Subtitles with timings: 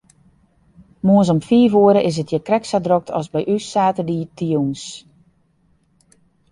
[1.05, 4.83] Moarns om fiif oere is it hjir krekt sa drok as by ús saterdeitejûns.